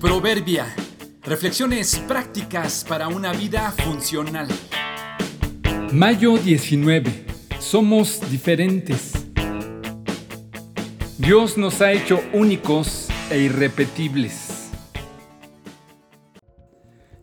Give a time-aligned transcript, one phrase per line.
[0.00, 0.66] Proverbia.
[1.22, 4.46] Reflexiones prácticas para una vida funcional.
[5.90, 7.24] Mayo 19.
[7.58, 9.12] Somos diferentes.
[11.16, 14.70] Dios nos ha hecho únicos e irrepetibles.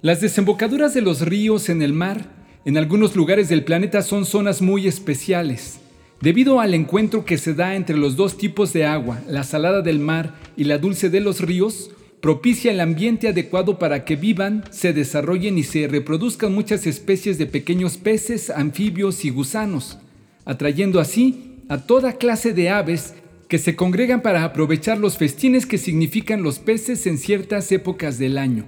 [0.02, 2.26] Las desembocaduras de los ríos en el mar
[2.66, 5.80] en algunos lugares del planeta son zonas muy especiales.
[6.22, 10.00] Debido al encuentro que se da entre los dos tipos de agua, la salada del
[10.00, 11.92] mar y la dulce de los ríos,
[12.24, 17.48] propicia el ambiente adecuado para que vivan, se desarrollen y se reproduzcan muchas especies de
[17.48, 19.98] pequeños peces, anfibios y gusanos,
[20.46, 23.14] atrayendo así a toda clase de aves
[23.50, 28.38] que se congregan para aprovechar los festines que significan los peces en ciertas épocas del
[28.38, 28.68] año.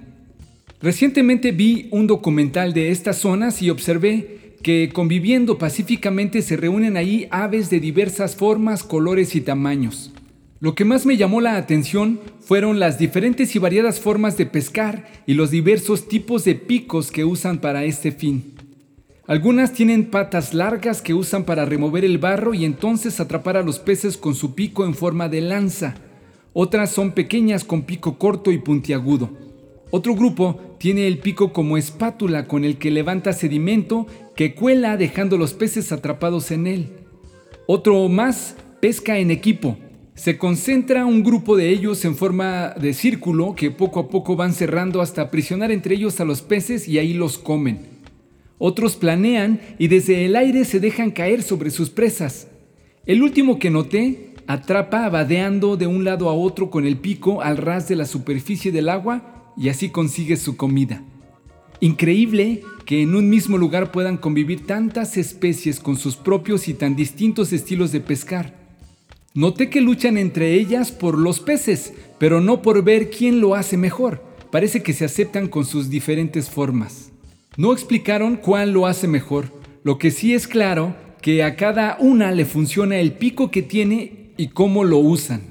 [0.82, 7.26] Recientemente vi un documental de estas zonas y observé que conviviendo pacíficamente se reúnen ahí
[7.30, 10.12] aves de diversas formas, colores y tamaños.
[10.58, 15.06] Lo que más me llamó la atención fueron las diferentes y variadas formas de pescar
[15.26, 18.54] y los diversos tipos de picos que usan para este fin.
[19.26, 23.80] Algunas tienen patas largas que usan para remover el barro y entonces atrapar a los
[23.80, 25.96] peces con su pico en forma de lanza.
[26.54, 29.28] Otras son pequeñas con pico corto y puntiagudo.
[29.90, 35.36] Otro grupo tiene el pico como espátula con el que levanta sedimento que cuela dejando
[35.36, 36.88] los peces atrapados en él.
[37.66, 39.76] Otro más pesca en equipo
[40.16, 44.54] se concentra un grupo de ellos en forma de círculo que poco a poco van
[44.54, 47.80] cerrando hasta aprisionar entre ellos a los peces y ahí los comen.
[48.56, 52.48] Otros planean y desde el aire se dejan caer sobre sus presas.
[53.04, 57.58] El último que noté atrapa vadeando de un lado a otro con el pico al
[57.58, 61.02] ras de la superficie del agua y así consigue su comida.
[61.80, 66.96] Increíble que en un mismo lugar puedan convivir tantas especies con sus propios y tan
[66.96, 68.65] distintos estilos de pescar.
[69.36, 73.76] Noté que luchan entre ellas por los peces, pero no por ver quién lo hace
[73.76, 74.24] mejor.
[74.50, 77.12] Parece que se aceptan con sus diferentes formas.
[77.58, 79.52] No explicaron cuál lo hace mejor.
[79.82, 84.32] Lo que sí es claro que a cada una le funciona el pico que tiene
[84.38, 85.42] y cómo lo usan.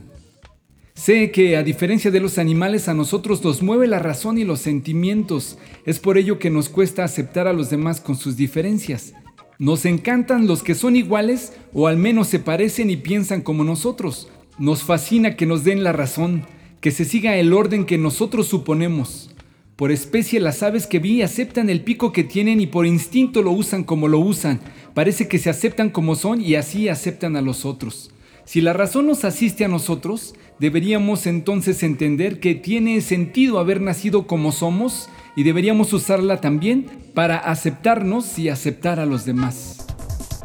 [0.96, 4.62] Sé que a diferencia de los animales a nosotros nos mueve la razón y los
[4.62, 5.60] sentimientos.
[5.86, 9.14] Es por ello que nos cuesta aceptar a los demás con sus diferencias.
[9.58, 14.28] Nos encantan los que son iguales o al menos se parecen y piensan como nosotros.
[14.60, 16.46] Nos fascina que nos den la razón,
[16.82, 19.30] que se siga el orden que nosotros suponemos.
[19.78, 23.52] Por especie las aves que vi aceptan el pico que tienen y por instinto lo
[23.52, 24.60] usan como lo usan.
[24.94, 28.12] Parece que se aceptan como son y así aceptan a los otros.
[28.44, 34.28] Si la razón nos asiste a nosotros, deberíamos entonces entender que tiene sentido haber nacido
[34.28, 39.86] como somos y deberíamos usarla también para aceptarnos y aceptar a los demás.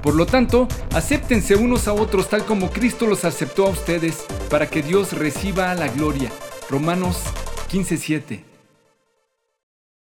[0.02, 4.68] Por lo tanto, acéptense unos a otros tal como Cristo los aceptó a ustedes para
[4.68, 6.30] que Dios reciba la gloria.
[6.70, 7.22] Romanos
[7.70, 8.49] 15:7